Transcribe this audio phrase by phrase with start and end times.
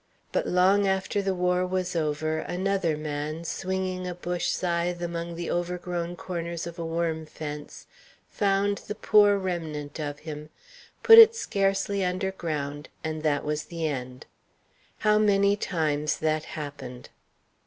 [0.31, 5.51] But long after the war was over, another man, swinging a bush scythe among the
[5.51, 7.85] overgrown corners of a worm fence,
[8.27, 10.49] found the poor remnant of him,
[11.03, 14.25] put it scarcely underground, and that was the end.
[14.97, 17.09] How many times that happened!